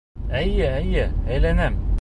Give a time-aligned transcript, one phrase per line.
[0.39, 1.05] Эйе, эйе,
[1.37, 1.83] әйләнәм!